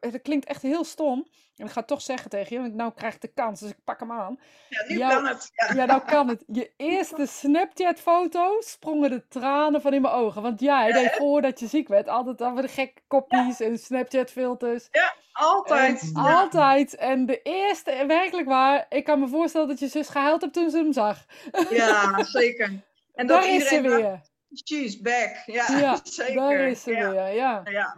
het 0.00 0.22
klinkt 0.22 0.46
echt 0.46 0.62
heel 0.62 0.84
stom. 0.84 1.26
En 1.56 1.66
ik 1.66 1.72
ga 1.72 1.78
het 1.78 1.88
toch 1.88 2.02
zeggen 2.02 2.30
tegen 2.30 2.56
je, 2.56 2.62
want 2.62 2.74
nou 2.74 2.92
krijg 2.94 3.14
ik 3.14 3.20
de 3.20 3.32
kans, 3.32 3.60
dus 3.60 3.70
ik 3.70 3.84
pak 3.84 4.00
hem 4.00 4.12
aan. 4.12 4.38
Ja, 4.68 4.84
nu 4.88 4.98
kan 4.98 5.26
het. 5.26 5.50
Ja. 5.54 5.74
Ja, 5.74 5.84
nou 5.84 6.02
kan 6.04 6.28
het. 6.28 6.44
Je 6.46 6.72
eerste 6.76 7.26
Snapchat-foto 7.26 8.60
sprongen 8.60 9.10
de 9.10 9.28
tranen 9.28 9.80
van 9.80 9.92
in 9.94 10.02
mijn 10.02 10.14
ogen. 10.14 10.42
Want 10.42 10.60
jij 10.60 10.92
deed 10.92 11.10
voordat 11.12 11.60
je 11.60 11.66
ziek 11.66 11.88
werd 11.88 12.08
altijd 12.08 12.42
over 12.42 12.62
de 12.62 12.68
gekke 12.68 13.00
koppies 13.06 13.60
en 13.60 13.78
Snapchat-filters. 13.78 14.88
Altijd. 15.32 16.00
En 16.02 16.22
Ja. 16.22 16.34
altijd. 16.34 16.94
En 16.96 17.26
de 17.26 17.42
eerste, 17.42 17.90
en 17.90 18.06
werkelijk 18.06 18.48
waar, 18.48 18.86
ik 18.88 19.04
kan 19.04 19.20
me 19.20 19.28
voorstellen 19.28 19.68
dat 19.68 19.78
je 19.78 19.88
zus 19.88 20.08
gehuild 20.08 20.40
hebt 20.40 20.52
toen 20.52 20.70
ze 20.70 20.76
hem 20.76 20.92
zag. 20.92 21.24
Ja, 21.70 22.22
zeker. 22.40 22.82
En 23.14 23.26
dat 23.26 23.42
Daar 23.42 23.54
is 23.54 23.68
ze 23.68 23.80
weer. 23.80 24.20
she's 24.66 25.00
back. 25.00 25.42
Ja, 25.46 25.78
Ja, 25.78 26.00
zeker. 26.04 26.34
daar 26.34 26.60
is 26.68 26.82
ze 26.82 26.90
ja. 26.90 27.10
weer, 27.10 27.34
ja. 27.34 27.60
Ja. 27.64 27.96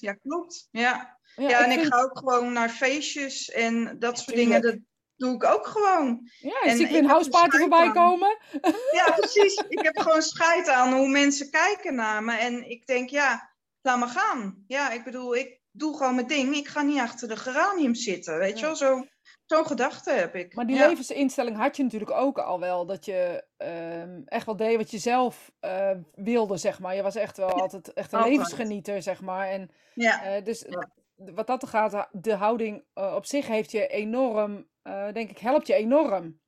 Ja, 0.00 0.12
klopt. 0.12 0.68
Ja, 0.70 1.18
Ja, 1.36 1.64
en 1.64 1.70
ik 1.70 1.78
vind- 1.80 1.94
ga 1.94 2.02
ook 2.02 2.18
gewoon 2.18 2.52
naar 2.52 2.68
feestjes 2.68 3.50
en 3.50 3.96
dat 3.98 4.18
soort 4.18 4.36
dingen. 4.36 4.60
Dat 4.62 4.76
doe 5.16 5.34
ik 5.34 5.44
ook 5.44 5.66
gewoon. 5.66 6.30
Ja, 6.40 6.60
En 6.62 6.70
zie 6.76 6.80
ik 6.80 6.86
ik 6.86 6.88
weer 6.88 6.96
een 6.98 7.02
heb 7.04 7.10
house 7.12 7.30
party 7.30 7.46
scheid 7.56 7.60
voorbij 7.62 7.86
aan. 7.86 7.92
komen. 7.92 8.38
Ja, 8.98 9.10
precies. 9.16 9.64
ik 9.68 9.82
heb 9.82 9.98
gewoon 9.98 10.22
scheid 10.22 10.68
aan 10.68 10.92
hoe 10.92 11.08
mensen 11.08 11.50
kijken 11.50 11.94
naar 11.94 12.22
me. 12.22 12.36
En 12.36 12.70
ik 12.70 12.86
denk, 12.86 13.10
ja, 13.10 13.50
laat 13.82 13.98
maar 13.98 14.08
gaan. 14.08 14.64
Ja, 14.66 14.90
ik 14.90 15.04
bedoel, 15.04 15.36
ik 15.36 15.60
doe 15.70 15.96
gewoon 15.96 16.14
mijn 16.14 16.26
ding. 16.26 16.56
Ik 16.56 16.68
ga 16.68 16.82
niet 16.82 17.00
achter 17.00 17.28
de 17.28 17.36
geranium 17.36 17.94
zitten. 17.94 18.38
Weet 18.38 18.58
je 18.58 18.64
wel, 18.66 18.76
zo, 18.76 19.04
zo'n 19.46 19.66
gedachte 19.66 20.10
heb 20.10 20.34
ik. 20.34 20.54
Maar 20.54 20.66
die 20.66 20.76
ja. 20.76 20.86
levensinstelling 20.88 21.56
had 21.56 21.76
je 21.76 21.82
natuurlijk 21.82 22.10
ook 22.10 22.38
al 22.38 22.60
wel. 22.60 22.86
Dat 22.86 23.04
je 23.04 23.44
ehm, 23.56 24.20
echt 24.26 24.46
wel 24.46 24.56
deed 24.56 24.76
wat 24.76 24.90
je 24.90 24.98
zelf 24.98 25.50
eh, 25.60 25.90
wilde, 26.14 26.56
zeg 26.56 26.78
maar. 26.80 26.94
Je 26.94 27.02
was 27.02 27.14
echt 27.14 27.36
wel 27.36 27.48
altijd 27.60 27.92
echt 27.92 28.12
een 28.12 28.18
altijd. 28.18 28.36
levensgenieter, 28.38 29.02
zeg 29.02 29.20
maar. 29.20 29.48
En 29.48 29.70
Ja, 29.94 30.22
eh, 30.22 30.44
dus 30.44 30.64
Ja. 30.68 30.88
Wat 31.14 31.46
dat 31.46 31.66
gaat, 31.66 32.08
de 32.12 32.34
houding 32.34 32.84
eh, 32.92 33.14
op 33.14 33.26
zich 33.26 33.46
heeft 33.46 33.70
je 33.70 33.86
enorm, 33.86 34.68
eh, 34.82 35.12
denk 35.12 35.30
ik, 35.30 35.38
helpt 35.38 35.66
je 35.66 35.74
enorm. 35.74 36.40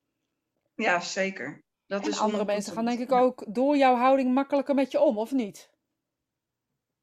ja, 0.75 1.01
zeker. 1.01 1.63
Dat 1.87 2.05
En 2.05 2.11
is 2.11 2.19
andere 2.19 2.45
mensen 2.45 2.73
gaan 2.73 2.85
denk 2.85 2.99
ik 2.99 3.09
100%. 3.09 3.13
ook 3.13 3.45
door 3.55 3.77
jouw 3.77 3.95
houding 3.95 4.35
makkelijker 4.35 4.75
met 4.75 4.91
je 4.91 5.01
om, 5.01 5.19
of 5.19 5.33
niet? 5.33 5.73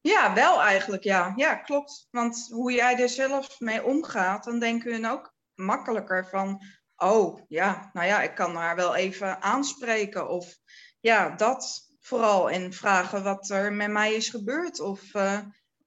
Ja, 0.02 0.34
wel 0.34 0.62
eigenlijk, 0.62 1.04
ja. 1.04 1.34
Ja, 1.36 1.56
klopt. 1.56 2.08
Want 2.12 2.48
hoe 2.52 2.72
jij 2.72 3.00
er 3.00 3.10
zelf 3.10 3.60
mee 3.60 3.84
omgaat, 3.84 4.44
dan 4.44 4.60
denken 4.60 4.92
hun 4.92 5.06
ook 5.06 5.34
makkelijker 5.56 6.28
van, 6.28 6.62
oh 6.96 7.42
ja, 7.48 7.90
nou 7.94 8.08
ja, 8.08 8.22
ik 8.22 8.36
kan 8.36 8.56
haar 8.56 8.76
wel 8.76 8.96
even 8.96 9.42
aanspreken. 9.42 10.30
Of 10.30 10.58
ja, 11.00 11.36
dat 11.36 11.92
vooral. 12.00 12.50
En 12.50 12.74
vragen 12.74 13.24
wat 13.24 13.50
er 13.50 13.74
met 13.74 13.90
mij 13.90 14.14
is 14.14 14.30
gebeurd. 14.30 14.80
Of 14.80 15.14
uh, 15.14 15.40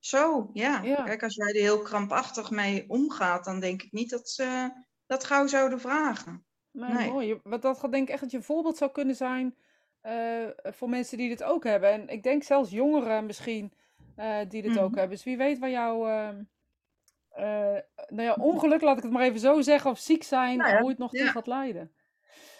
zo, 0.06 0.50
ja. 0.52 0.82
Ja. 0.82 1.02
Kijk, 1.02 1.22
als 1.22 1.34
jij 1.34 1.48
er 1.48 1.60
heel 1.60 1.82
krampachtig 1.82 2.50
mee 2.50 2.84
omgaat, 2.88 3.44
dan 3.44 3.60
denk 3.60 3.82
ik 3.82 3.92
niet 3.92 4.10
dat 4.10 4.28
ze 4.28 4.70
dat 5.06 5.24
gauw 5.24 5.46
zouden 5.46 5.80
vragen. 5.80 6.44
Nee, 6.70 6.92
Nee. 6.92 7.10
mooi. 7.10 7.40
Want 7.42 7.62
dat 7.62 7.80
denk 7.80 7.94
ik 7.94 8.08
echt 8.08 8.20
dat 8.20 8.30
je 8.30 8.36
een 8.36 8.42
voorbeeld 8.42 8.76
zou 8.76 8.90
kunnen 8.90 9.16
zijn 9.16 9.56
eh, 10.00 10.46
voor 10.62 10.88
mensen 10.88 11.18
die 11.18 11.28
dit 11.28 11.42
ook 11.42 11.64
hebben. 11.64 11.90
En 11.92 12.08
ik 12.08 12.22
denk 12.22 12.42
zelfs 12.42 12.70
jongeren 12.70 13.26
misschien 13.26 13.72
eh, 14.16 14.38
die 14.48 14.62
dit 14.62 14.78
ook 14.78 14.90
Mhm. 14.90 14.98
hebben. 14.98 15.16
Dus 15.16 15.24
wie 15.24 15.36
weet 15.36 15.58
waar 15.58 15.70
jouw 15.70 16.06
ehm, 16.06 16.42
eh, 17.28 17.80
nou 18.08 18.22
ja, 18.22 18.34
ongeluk, 18.34 18.80
laat 18.80 18.96
ik 18.96 19.02
het 19.02 19.12
maar 19.12 19.22
even 19.22 19.40
zo 19.40 19.60
zeggen, 19.60 19.90
of 19.90 19.98
ziek 19.98 20.22
zijn, 20.22 20.58
Nou 20.58 20.70
ja, 20.70 20.80
hoe 20.80 20.88
het 20.88 20.98
nog 20.98 21.10
toe 21.10 21.24
ja. 21.24 21.30
gaat 21.30 21.46
leiden. 21.46 21.93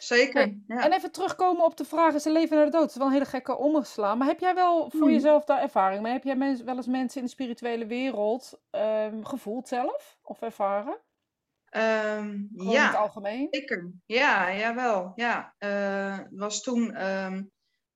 Zeker. 0.05 0.41
Hey, 0.43 0.63
ja. 0.67 0.85
En 0.85 0.93
even 0.93 1.13
terugkomen 1.13 1.65
op 1.65 1.77
de 1.77 1.85
vraag, 1.85 2.15
is 2.15 2.25
er 2.27 2.33
leven 2.33 2.57
naar 2.57 2.65
de 2.65 2.71
dood? 2.71 2.81
Dat 2.81 2.91
is 2.91 2.97
wel 2.97 3.07
een 3.07 3.13
hele 3.13 3.25
gekke 3.25 3.57
omslaan. 3.57 4.19
Maar 4.19 4.27
heb 4.27 4.41
jij 4.41 4.55
wel 4.55 4.91
voor 4.91 5.01
Hmm. 5.01 5.11
jezelf 5.11 5.45
daar 5.45 5.61
ervaring 5.63 6.03
mee? 6.03 6.13
Heb 6.13 6.25
jij 6.25 6.37
mens, 6.37 6.63
wel 6.63 6.77
eens 6.77 6.87
mensen 6.87 7.21
in 7.21 7.27
de 7.27 7.33
spirituele 7.33 7.87
wereld 7.87 8.61
ehm, 8.71 9.23
gevoeld 9.23 9.69
zelf? 9.69 10.19
Of 10.23 10.41
ervaren? 10.43 11.01
Ehm, 11.69 11.83
Gewoon 12.57 12.75
in 12.75 12.83
het 12.83 12.93
ja, 12.93 12.93
algemeen? 12.93 13.47
zeker. 13.51 13.93
Ja, 14.07 14.55
jawel. 14.57 15.13
Ja, 15.15 15.55
Eh, 15.59 16.19
het 16.19 16.29
was 16.39 16.63
toen, 16.63 16.95
ehm, 16.95 17.43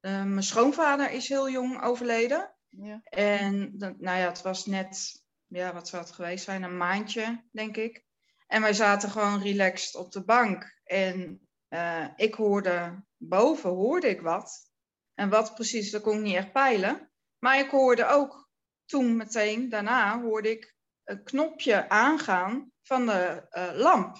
eh, 0.00 0.22
mijn 0.24 0.42
schoonvader 0.42 1.10
is 1.10 1.28
heel 1.28 1.50
jong 1.50 1.82
overleden. 1.82 2.54
Ja. 2.68 3.00
En 3.04 3.74
nou 3.76 4.18
ja, 4.18 4.28
het 4.28 4.42
was 4.42 4.66
net, 4.66 5.22
ja, 5.46 5.72
wat 5.72 5.88
zou 5.88 6.02
het 6.02 6.12
geweest 6.12 6.44
zijn? 6.44 6.62
Een 6.62 6.76
maandje, 6.76 7.44
denk 7.52 7.76
ik. 7.76 8.04
En 8.46 8.60
wij 8.62 8.72
zaten 8.72 9.10
gewoon 9.10 9.42
relaxed 9.42 9.94
op 9.94 10.12
de 10.12 10.24
bank. 10.24 10.80
En 10.84 11.47
eh, 11.68 12.06
ik 12.16 12.34
hoorde, 12.34 13.04
boven 13.16 13.70
hoorde 13.70 14.08
ik 14.08 14.20
wat. 14.20 14.70
En 15.14 15.28
wat 15.28 15.54
precies, 15.54 15.90
dat 15.90 16.02
kon 16.02 16.16
ik 16.16 16.22
niet 16.22 16.34
echt 16.34 16.52
peilen. 16.52 17.10
Maar 17.38 17.58
ik 17.58 17.70
hoorde 17.70 18.06
ook 18.06 18.50
toen 18.84 19.16
meteen, 19.16 19.68
daarna 19.68 20.20
hoorde 20.20 20.50
ik 20.50 20.76
een 21.04 21.24
knopje 21.24 21.88
aangaan 21.88 22.72
van 22.82 23.06
de 23.06 23.46
eh, 23.50 23.70
lamp. 23.74 24.16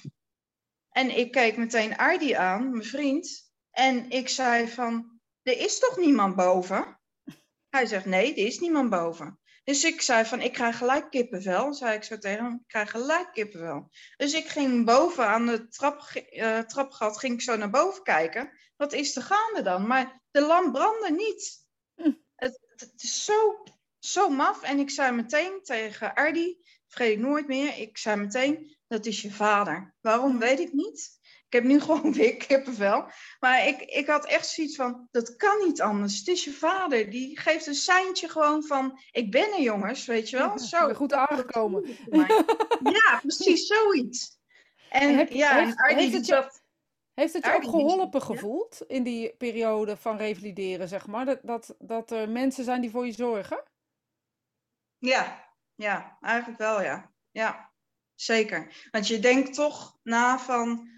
En 0.89 1.17
ik 1.19 1.33
keek 1.33 1.57
meteen 1.57 1.97
Ardi 1.97 2.33
aan, 2.33 2.71
mijn 2.71 2.85
vriend. 2.85 3.53
En 3.71 4.11
ik 4.11 4.29
zei 4.29 4.69
van, 4.69 5.21
er 5.43 5.59
is 5.59 5.79
toch 5.79 5.97
niemand 5.97 6.37
boven? 6.37 7.01
Hij 7.69 7.87
zegt, 7.87 8.05
nee, 8.05 8.31
er 8.31 8.47
is 8.47 8.59
niemand 8.59 8.91
boven. 8.91 9.41
Dus 9.69 9.85
ik 9.85 10.01
zei 10.01 10.25
van, 10.25 10.41
ik 10.41 10.53
krijg 10.53 10.79
gelijk 10.79 11.11
kippenvel. 11.11 11.75
Zei 11.75 11.97
ik 11.97 12.03
zo 12.03 12.19
tegen 12.19 12.45
hem, 12.45 12.55
ik 12.55 12.67
krijg 12.67 12.91
gelijk 12.91 13.33
kippenvel. 13.33 13.91
Dus 14.17 14.33
ik 14.33 14.49
ging 14.49 14.85
boven 14.85 15.27
aan 15.27 15.47
de 15.47 15.69
trap, 15.69 16.01
eh, 16.01 16.59
trapgat, 16.59 17.19
ging 17.19 17.35
ik 17.35 17.41
zo 17.41 17.57
naar 17.57 17.71
boven 17.71 18.03
kijken. 18.03 18.51
Wat 18.77 18.93
is 18.93 19.17
er 19.17 19.23
gaande 19.23 19.63
dan? 19.63 19.87
Maar 19.87 20.23
de 20.31 20.41
lamp 20.41 20.73
brandde 20.73 21.11
niet. 21.11 21.67
Hm. 21.95 22.13
Het, 22.35 22.59
het 22.77 23.03
is 23.03 23.25
zo, 23.25 23.63
zo 23.99 24.29
maf. 24.29 24.63
En 24.63 24.79
ik 24.79 24.91
zei 24.91 25.13
meteen 25.13 25.61
tegen 25.63 26.15
Ardi, 26.15 26.59
vergeet 26.87 27.13
ik 27.13 27.19
nooit 27.19 27.47
meer, 27.47 27.79
ik 27.79 27.99
zei 27.99 28.17
meteen, 28.17 28.77
dat 28.87 29.07
is 29.07 29.23
je 29.23 29.33
vader. 29.33 29.95
Waarom, 30.01 30.39
weet 30.39 30.61
ik 30.61 30.73
niet. 30.73 31.18
Ik 31.49 31.55
heb 31.55 31.65
nu 31.65 31.81
gewoon 31.87 32.13
weer 32.13 32.37
kippenvel. 32.37 33.11
Maar 33.41 33.67
ik, 33.67 33.81
ik 33.81 34.07
had 34.07 34.27
echt 34.27 34.47
zoiets 34.49 34.77
van, 34.77 35.09
dat 35.11 35.37
kan 35.37 35.59
niet 35.67 35.81
anders. 35.81 36.19
Het 36.19 36.29
is 36.29 36.45
je 36.45 36.51
vader. 36.53 37.11
Die 37.11 37.39
geeft 37.41 37.67
een 37.67 37.75
seintje 37.75 38.29
gewoon 38.29 38.65
van, 38.65 39.01
ik 39.11 39.31
ben 39.31 39.53
er 39.53 39.61
jongens, 39.61 40.07
weet 40.07 40.31
je 40.31 40.37
wel. 40.37 40.59
Zo. 40.59 40.95
goed 40.95 41.13
aangekomen. 41.13 41.97
Ja, 42.83 43.19
precies, 43.23 43.67
zoiets. 43.67 44.39
En 44.91 45.17
Heb- 45.17 45.31
ja, 45.31 45.55
heeft- 45.65 45.89
en 45.89 45.97
het 45.99 46.13
je- 46.13 46.25
zat... 46.25 46.63
Heeft 47.15 47.33
het 47.33 47.45
je 47.45 47.55
ook 47.55 47.65
geholpen 47.65 48.21
ja. 48.21 48.27
gevoeld 48.27 48.85
in 48.87 49.03
die 49.03 49.35
periode 49.37 49.97
van 49.97 50.17
revalideren, 50.17 50.89
zeg 50.89 51.07
maar? 51.07 51.25
Dat, 51.25 51.39
dat, 51.43 51.75
dat 51.79 52.11
er 52.11 52.29
mensen 52.29 52.65
zijn 52.65 52.81
die 52.81 52.91
voor 52.91 53.07
je 53.07 53.13
zorgen? 53.13 53.63
Ja, 54.99 55.53
ja, 55.75 56.19
eigenlijk 56.21 56.59
wel, 56.59 56.83
ja. 56.83 57.13
Ja, 57.31 57.73
zeker. 58.15 58.89
Want 58.91 59.07
je 59.09 59.19
denkt 59.19 59.55
toch 59.55 59.99
na 60.03 60.39
van... 60.39 60.89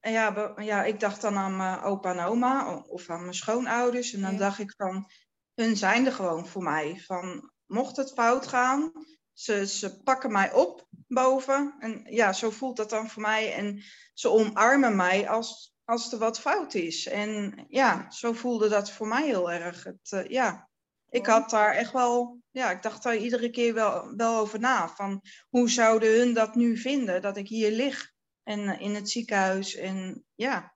Ja, 0.00 0.32
be- 0.32 0.62
ja, 0.62 0.84
ik 0.84 1.00
dacht 1.00 1.20
dan 1.20 1.36
aan 1.36 1.56
mijn 1.56 1.80
opa 1.80 2.10
en 2.10 2.24
oma 2.24 2.76
of 2.76 3.10
aan 3.10 3.20
mijn 3.20 3.34
schoonouders. 3.34 4.12
En 4.12 4.20
dan 4.20 4.32
Ja. 4.32 4.38
dacht 4.38 4.58
ik 4.58 4.74
van, 4.76 5.10
hun 5.54 5.76
zijn 5.76 6.06
er 6.06 6.12
gewoon 6.12 6.46
voor 6.46 6.62
mij. 6.62 7.02
Van, 7.06 7.50
mocht 7.66 7.96
het 7.96 8.12
fout 8.12 8.46
gaan, 8.46 8.92
ze, 9.32 9.66
ze 9.66 10.02
pakken 10.02 10.32
mij 10.32 10.52
op 10.52 10.86
boven. 11.08 11.74
En 11.78 12.02
ja, 12.04 12.32
zo 12.32 12.50
voelt 12.50 12.76
dat 12.76 12.90
dan 12.90 13.08
voor 13.10 13.22
mij. 13.22 13.52
En 13.54 13.82
ze 14.14 14.28
omarmen 14.28 14.96
mij 14.96 15.28
als, 15.28 15.74
als 15.84 16.12
er 16.12 16.18
wat 16.18 16.40
fout 16.40 16.74
is. 16.74 17.06
En 17.06 17.64
ja, 17.68 18.10
zo 18.10 18.32
voelde 18.32 18.68
dat 18.68 18.90
voor 18.90 19.06
mij 19.08 19.24
heel 19.26 19.50
erg. 19.50 19.84
Het, 19.84 20.12
eh, 20.12 20.24
ja, 20.28 20.68
ik 21.08 21.26
had 21.26 21.50
daar 21.50 21.72
echt 21.74 21.92
wel, 21.92 22.38
ja, 22.50 22.70
ik 22.70 22.82
dacht 22.82 23.02
daar 23.02 23.16
iedere 23.16 23.50
keer 23.50 23.74
wel, 23.74 24.16
wel 24.16 24.36
over 24.38 24.60
na. 24.60 24.88
Van 24.88 25.22
hoe 25.48 25.70
zouden 25.70 26.18
hun 26.18 26.34
dat 26.34 26.54
nu 26.54 26.76
vinden, 26.76 27.22
dat 27.22 27.36
ik 27.36 27.48
hier 27.48 27.70
lig 27.70 28.12
en 28.50 28.68
eh, 28.68 28.80
in 28.80 28.94
het 28.94 29.10
ziekenhuis. 29.10 29.74
En 29.74 30.24
ja, 30.34 30.74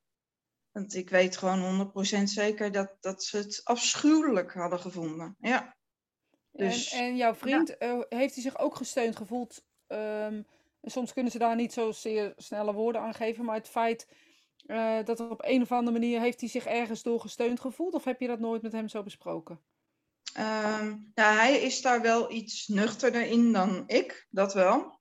want 0.71 0.95
ik 0.95 1.11
weet 1.11 1.37
gewoon 1.37 1.93
100% 2.19 2.23
zeker 2.23 2.73
dat, 2.73 2.97
dat 3.01 3.25
ze 3.25 3.37
het 3.37 3.61
afschuwelijk 3.65 4.53
hadden 4.53 4.81
gevonden. 4.81 5.37
Ja, 5.41 5.77
Dus, 6.53 6.93
en, 6.93 6.99
en 6.99 7.17
jouw 7.17 7.35
vriend, 7.35 7.77
eh, 7.77 8.01
heeft 8.09 8.35
hij 8.35 8.43
zich 8.43 8.59
ook 8.59 8.77
gesteund 8.77 9.17
gevoeld? 9.17 9.65
Ehm, 9.87 10.43
soms 10.83 11.13
kunnen 11.13 11.33
ze 11.33 11.39
daar 11.39 11.57
niet 11.57 11.73
zozeer 11.73 12.33
snelle 12.37 12.73
woorden 12.73 13.01
aan 13.01 13.15
geven, 13.15 13.45
maar 13.45 13.57
het 13.57 13.69
feit 13.69 14.09
eh, 14.67 15.05
dat 15.05 15.21
er 15.21 15.31
op 15.31 15.45
een 15.45 15.63
of 15.63 15.73
andere 15.73 15.99
manier 15.99 16.21
heeft 16.21 16.41
hij 16.41 16.49
zich 16.49 16.67
ergens 16.67 17.03
door 17.03 17.21
gesteund 17.21 17.61
gevoeld? 17.61 17.95
Of 17.95 18.05
heb 18.05 18.21
je 18.21 18.27
dat 18.27 18.41
nooit 18.41 18.63
met 18.63 18.73
hem 18.73 18.89
zo 18.89 19.03
besproken? 19.03 19.61
Ehm, 20.33 20.97
nou, 21.15 21.37
hij 21.37 21.61
is 21.61 21.83
daar 21.83 22.03
wel 22.03 22.33
iets 22.33 22.69
nuchterder 22.69 23.27
in 23.27 23.53
dan 23.53 23.85
ik, 23.87 24.27
dat 24.31 24.55
wel. 24.55 25.01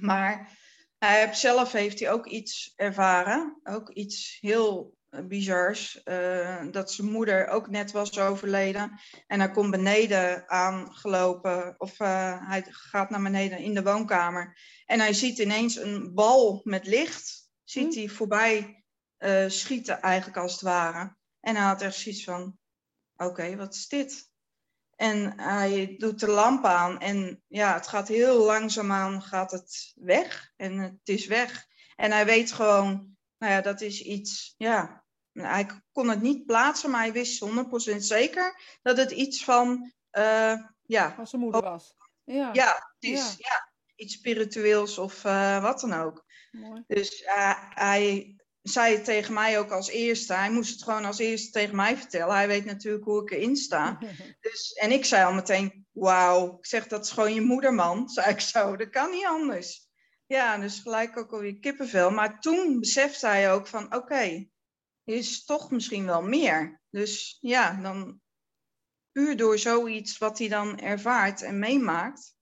Maar 0.00 0.62
hij 1.04 1.20
heeft, 1.24 1.38
zelf 1.38 1.72
heeft 1.72 2.00
hij 2.00 2.10
ook 2.10 2.26
iets 2.26 2.72
ervaren, 2.76 3.60
ook 3.62 3.90
iets 3.90 4.38
heel 4.40 4.96
eh, 5.08 5.24
bizars. 5.26 6.02
eh, 6.02 6.66
dat 6.70 6.92
zijn 6.92 7.10
moeder 7.10 7.46
ook 7.48 7.68
net 7.68 7.92
was 7.92 8.18
overleden. 8.18 9.00
En 9.26 9.40
hij 9.40 9.50
komt 9.50 9.70
beneden 9.70 10.48
aangelopen, 10.48 11.74
of 11.78 12.00
eh, 12.00 12.48
hij 12.48 12.64
gaat 12.68 13.10
naar 13.10 13.22
beneden 13.22 13.58
in 13.58 13.74
de 13.74 13.82
woonkamer. 13.82 14.58
En 14.86 15.00
hij 15.00 15.12
ziet 15.12 15.38
ineens 15.38 15.76
een 15.76 16.14
bal 16.14 16.60
met 16.64 16.86
licht, 16.86 17.50
ziet 17.64 17.94
Hm. 17.94 17.98
hij 18.00 18.08
voorbij 18.08 18.84
schieten 19.46 20.00
eigenlijk 20.00 20.38
als 20.38 20.52
het 20.52 20.60
ware. 20.60 21.16
En 21.40 21.56
hij 21.56 21.64
had 21.64 21.82
echt 21.82 21.94
zoiets 21.94 22.24
van, 22.24 22.58
oké, 23.16 23.56
wat 23.56 23.74
is 23.74 23.88
dit? 23.88 24.32
En 24.96 25.40
hij 25.40 25.94
doet 25.98 26.20
de 26.20 26.28
lamp 26.28 26.64
aan 26.64 27.00
en 27.00 27.42
ja, 27.48 27.74
het 27.74 27.86
gaat 27.86 28.08
heel 28.08 28.44
langzaamaan 28.44 29.22
gaat 29.22 29.50
het 29.50 29.92
weg 29.94 30.52
en 30.56 30.78
het 30.78 31.08
is 31.08 31.26
weg. 31.26 31.66
En 31.96 32.10
hij 32.10 32.24
weet 32.24 32.52
gewoon, 32.52 33.16
nou 33.38 33.52
ja, 33.52 33.60
dat 33.60 33.80
is 33.80 34.02
iets, 34.02 34.54
ja, 34.56 35.04
hij 35.32 35.66
kon 35.92 36.08
het 36.08 36.22
niet 36.22 36.46
plaatsen, 36.46 36.90
maar 36.90 37.00
hij 37.00 37.12
wist 37.12 37.44
100% 37.44 37.96
zeker 37.96 38.60
dat 38.82 38.96
het 38.96 39.10
iets 39.10 39.44
van, 39.44 39.92
eh, 40.10 40.54
ja, 40.82 41.14
Als 41.18 41.30
zijn 41.30 41.42
moeder 41.42 41.62
was. 41.62 41.94
Ja, 42.24 42.50
ja, 42.52 42.72
het 42.98 43.10
is, 43.10 43.34
ja. 43.38 43.72
iets 43.96 44.14
spiritueels 44.14 44.98
of 44.98 45.24
eh, 45.24 45.62
wat 45.62 45.80
dan 45.80 45.92
ook. 45.92 46.24
mooi. 46.50 46.84
Dus 46.86 47.22
eh, 47.22 47.54
hij 47.68 48.36
zei 48.64 48.94
het 48.94 49.04
tegen 49.04 49.34
mij 49.34 49.58
ook 49.58 49.70
als 49.70 49.88
eerste. 49.88 50.34
Hij 50.34 50.50
moest 50.50 50.72
het 50.72 50.82
gewoon 50.82 51.04
als 51.04 51.18
eerste 51.18 51.50
tegen 51.50 51.76
mij 51.76 51.96
vertellen. 51.96 52.34
Hij 52.34 52.46
weet 52.46 52.64
natuurlijk 52.64 53.04
hoe 53.04 53.22
ik 53.22 53.30
erin 53.30 53.56
sta. 53.56 53.98
Dus, 54.40 54.72
en 54.72 54.92
ik 54.92 55.04
zei 55.04 55.24
al 55.24 55.32
meteen, 55.32 55.86
wauw. 55.90 56.58
Ik 56.58 56.66
zeg, 56.66 56.86
dat 56.86 57.04
is 57.04 57.10
gewoon 57.10 57.34
je 57.34 57.40
moeder, 57.40 57.74
man. 57.74 58.08
Zei 58.08 58.30
ik 58.30 58.40
zo, 58.40 58.76
dat 58.76 58.90
kan 58.90 59.10
niet 59.10 59.26
anders. 59.26 59.88
Ja, 60.26 60.58
dus 60.58 60.78
gelijk 60.78 61.16
ook 61.16 61.32
alweer 61.32 61.58
kippenvel. 61.58 62.10
Maar 62.10 62.40
toen 62.40 62.80
besefte 62.80 63.26
hij 63.26 63.52
ook 63.52 63.66
van, 63.66 63.94
oké, 63.94 64.48
er 65.04 65.14
is 65.14 65.44
toch 65.44 65.70
misschien 65.70 66.06
wel 66.06 66.22
meer. 66.22 66.80
Dus 66.90 67.38
ja, 67.40 67.80
dan 67.82 68.20
puur 69.12 69.36
door 69.36 69.58
zoiets 69.58 70.18
wat 70.18 70.38
hij 70.38 70.48
dan 70.48 70.78
ervaart 70.78 71.42
en 71.42 71.58
meemaakt. 71.58 72.36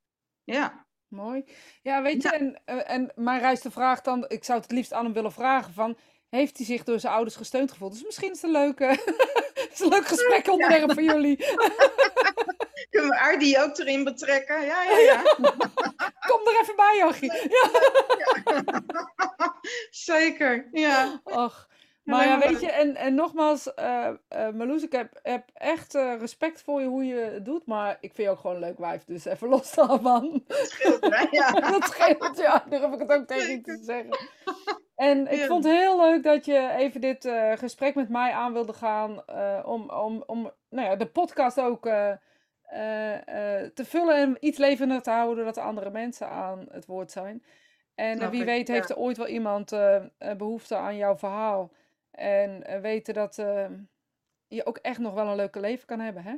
Ja, 0.45 0.87
Mooi. 1.13 1.45
Ja, 1.83 2.03
weet 2.03 2.23
je, 2.23 2.29
Ja. 2.29 2.35
en, 2.35 2.63
eh, 2.65 2.91
en 2.91 3.13
mij 3.15 3.39
rijst 3.39 3.63
de 3.63 3.71
vraag 3.71 4.01
dan, 4.01 4.25
ik 4.29 4.45
zou 4.45 4.59
het 4.59 4.69
het 4.69 4.77
liefst 4.77 4.93
aan 4.93 5.05
hem 5.05 5.13
willen 5.13 5.33
vragen 5.33 5.73
van, 5.73 5.99
heeft 6.39 6.57
hij 6.57 6.67
zich 6.67 6.85
door 6.85 7.01
zijn 7.01 7.13
ouders 7.13 7.37
gesteund 7.37 7.71
gevoeld? 7.71 7.93
Dus 7.93 8.05
misschien 8.05 8.31
is 8.31 8.43
het 8.43 8.45
een 8.45 8.61
leuke, 8.61 8.85
het 8.85 9.69
is 9.75 9.81
een 9.81 9.89
leuk 9.89 10.07
gesprekonderwerp 10.07 10.93
voor 10.93 11.03
jullie. 11.03 11.37
kunnen 12.91 13.11
we 13.11 13.21
Ardi 13.21 13.59
ook 13.59 13.79
erin 13.79 14.05
betrekken? 14.05 14.61
Ja, 14.65 14.83
ja, 14.83 14.99
ja. 14.99 15.23
Kom 16.29 16.41
er 16.47 16.61
even 16.61 16.77
bij, 16.77 16.97
Jochie. 16.99 17.33
Ja. 17.33 18.71
Zeker, 19.91 20.69
ja. 20.73 21.21
Och, 21.25 21.69
Maar 22.03 22.27
ja, 22.27 22.39
weet 22.39 22.61
je, 22.61 22.71
en, 22.71 22.97
en 22.97 23.15
nogmaals, 23.15 23.71
Marloes, 24.29 24.83
ik 24.83 24.93
heb, 24.93 25.21
heb 25.23 25.51
echt 25.55 25.95
eh, 25.95 26.15
respect 26.19 26.63
voor 26.63 26.81
je 26.81 26.87
hoe 26.87 27.05
je 27.05 27.15
het 27.15 27.45
doet, 27.45 27.67
maar 27.67 27.99
ik 28.01 28.15
vind 28.15 28.29
je 28.29 28.31
ook 28.31 28.41
gewoon 28.41 28.57
een 28.57 28.63
leuk 28.63 28.79
wijf, 28.79 29.05
dus 29.05 29.25
even 29.25 29.49
los 29.49 29.75
daarvan. 29.75 30.43
Dat 30.47 30.69
scheelt, 30.69 31.01
hè? 31.01 31.27
Ja. 31.31 31.51
Dat 31.51 31.85
scheelt, 31.85 32.37
ja, 32.37 32.65
daar 32.69 32.81
heb 32.81 32.93
ik 32.93 32.99
het 32.99 33.13
ook 33.13 33.27
tegen 33.27 33.51
je 33.51 33.61
te 33.61 33.79
zeggen. 33.83 34.19
En 35.03 35.33
ik 35.33 35.39
Ja. 35.39 35.47
vond 35.47 35.65
het 35.65 35.73
heel 35.73 36.01
leuk 36.01 36.23
dat 36.23 36.45
je 36.45 36.71
even 36.77 37.01
dit 37.01 37.25
eh, 37.25 37.53
gesprek 37.53 37.95
met 37.95 38.09
mij 38.09 38.33
aan 38.33 38.53
wilde 38.53 38.73
gaan, 38.73 39.25
eh, 39.27 39.63
om, 39.65 39.91
om, 39.91 40.23
om 40.27 40.53
nou 40.69 40.89
ja, 40.89 40.97
de 40.97 41.07
podcast 41.07 41.61
ook 41.61 41.87
eh, 41.87 42.15
te 43.75 43.85
vullen 43.85 44.17
en 44.17 44.37
iets 44.41 44.59
levendig 44.59 45.01
te 45.03 45.11
houden, 45.11 45.45
dat 45.45 45.57
er 45.57 45.63
andere 45.63 45.91
mensen 45.91 46.29
aan 46.29 46.67
het 46.71 46.87
woord 46.87 47.11
zijn. 47.11 47.45
En 47.95 48.31
wie 48.31 48.45
weet 48.45 48.69
heeft 48.69 48.91
er 48.91 48.97
ooit 48.97 49.17
wel 49.17 49.27
iemand 49.27 49.73
eh, 49.73 49.97
eh, 49.97 50.37
behoefte 50.37 50.77
aan 50.77 50.97
jouw 50.97 51.17
verhaal. 51.17 51.73
En 52.11 52.81
weten 52.83 53.15
dat 53.15 53.35
je 54.49 54.67
ook 54.67 54.77
echt 54.77 54.99
nog 54.99 55.15
wel 55.15 55.27
een 55.27 55.37
leuke 55.37 55.61
leven 55.61 55.87
kan 55.87 56.01
hebben, 56.01 56.23
hè? 56.23 56.35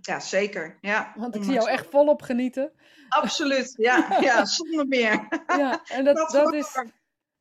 Ja, 0.00 0.20
zeker. 0.20 0.78
Ja. 0.80 1.12
Want 1.16 1.34
ik 1.34 1.42
zie 1.42 1.52
jou 1.52 1.68
echt 1.68 1.86
volop 1.86 2.22
genieten. 2.22 2.72
Absoluut, 3.08 3.74
ja. 3.76 4.06
Ja, 4.20 4.44
zonder 4.44 4.86
meer. 4.86 5.42
Ja, 5.46 5.80
en 5.88 6.04
dat, 6.04 6.16
Dat 6.16 6.30
dat 6.30 6.52
is. 6.52 6.82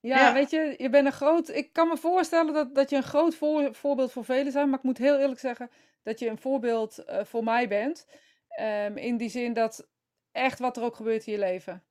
Ja, 0.05 0.17
Ja. 0.19 0.33
weet 0.33 0.49
je, 0.49 0.75
je 0.77 0.89
bent 0.89 1.05
een 1.05 1.11
groot... 1.11 1.49
Ik 1.49 1.73
kan 1.73 1.87
me 1.87 1.97
voorstellen 1.97 2.53
dat, 2.53 2.75
dat 2.75 2.89
je 2.89 2.95
een 2.95 3.03
groot 3.03 3.35
voor, 3.35 3.75
voorbeeld 3.75 4.11
voor 4.11 4.25
velen 4.25 4.51
zijn. 4.51 4.69
Maar 4.69 4.77
ik 4.77 4.83
moet 4.85 4.97
heel 4.97 5.19
eerlijk 5.19 5.39
zeggen 5.39 5.69
dat 6.03 6.19
je 6.19 6.27
een 6.29 6.37
voorbeeld 6.37 6.97
eh, 6.97 7.23
voor 7.25 7.43
mij 7.43 7.67
bent. 7.67 8.07
Ehm, 8.49 8.97
in 8.97 9.17
die 9.17 9.29
zin 9.29 9.53
dat 9.53 9.87
echt 10.31 10.59
wat 10.59 10.77
er 10.77 10.83
ook 10.83 10.95
gebeurt 10.95 11.25
in 11.25 11.33
je 11.33 11.39
leven. 11.39 11.83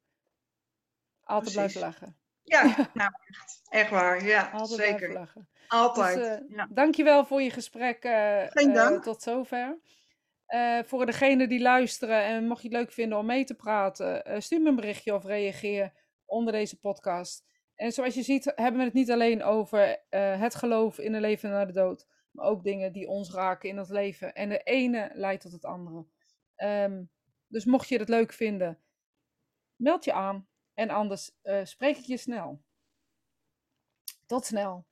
Altijd 1.25 1.52
blijven 1.52 1.80
Precies. 1.80 2.00
lachen. 2.00 2.16
Ja, 2.42 2.62
nou 2.94 3.11
echt. 3.28 3.61
Echt 3.68 3.90
waar. 3.90 4.25
Ja, 4.25 4.50
Altijd 4.52 4.76
blijven 4.76 4.99
zeker. 4.99 5.14
lachen. 5.14 5.49
Altijd. 5.68 6.16
Dus, 6.16 6.26
eh, 6.26 6.56
ja. 6.56 6.66
Dankjewel 6.71 7.25
voor 7.25 7.42
je 7.42 7.50
gesprek 7.50 8.04
eh, 8.04 8.42
Geen 8.49 8.68
eh, 8.68 8.75
dank. 8.75 9.02
tot 9.02 9.23
zover. 9.23 9.78
Eh, 10.47 10.78
voor 10.85 11.06
degenen 11.06 11.49
die 11.49 11.61
luisteren 11.61 12.23
en 12.25 12.47
mocht 12.47 12.62
je 12.62 12.68
het 12.68 12.76
leuk 12.76 12.92
vinden 12.92 13.18
om 13.18 13.26
mee 13.26 13.44
te 13.44 13.54
praten, 13.54 14.25
eh, 14.25 14.40
stuur 14.40 14.61
me 14.61 14.68
een 14.68 14.76
berichtje 14.76 15.14
of 15.14 15.25
reageer 15.25 15.92
onder 16.25 16.52
deze 16.52 16.78
podcast. 16.80 17.44
En 17.76 17.93
zoals 17.93 18.14
je 18.14 18.23
ziet 18.23 18.52
hebben 18.54 18.78
we 18.78 18.85
het 18.85 18.95
niet 18.95 19.11
alleen 19.11 19.43
over 19.43 20.04
eh, 20.09 20.40
het 20.40 20.54
geloof 20.54 20.99
in 20.99 21.14
een 21.14 21.21
leven 21.21 21.50
na 21.50 21.64
de 21.64 21.73
dood, 21.73 22.07
maar 22.31 22.47
ook 22.47 22.64
dingen 22.64 22.93
die 22.93 23.09
ons 23.09 23.33
raken 23.33 23.69
in 23.69 23.76
het 23.76 23.88
leven. 23.88 24.35
En 24.35 24.49
de 24.49 24.62
ene 24.62 25.11
leidt 25.12 25.43
tot 25.43 25.52
het 25.52 25.64
andere. 25.64 26.07
Ehm, 26.54 27.04
dus 27.47 27.64
mocht 27.64 27.88
je 27.88 27.99
het 27.99 28.09
leuk 28.09 28.33
vinden, 28.33 28.78
meld 29.76 30.04
je 30.04 30.12
aan. 30.12 30.49
En 30.75 30.90
anders 30.90 31.38
eh, 31.43 31.64
spreek 31.64 31.97
ik 31.97 32.04
je 32.04 32.16
snel. 32.16 32.62
Tot 34.26 34.45
snel. 34.45 34.87